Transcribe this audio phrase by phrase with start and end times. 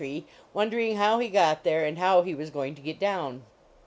[0.01, 3.43] HOUSEHOLD PETS wondering how he got there and how he was going to get down.